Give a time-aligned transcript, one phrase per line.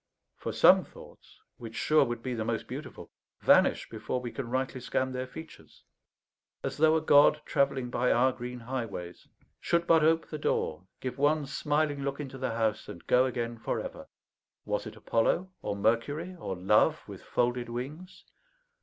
[0.35, 3.11] For some thoughts, which sure would be the most beautiful,
[3.41, 5.83] vanish before we can rightly scan their features;
[6.63, 9.27] as though a god, travelling by our green highways,
[9.59, 13.59] should but ope the door, give one smiling look into the house, and go again
[13.59, 14.07] for ever.
[14.65, 18.25] Was it Apollo, or Mercury, or Love with folded wings?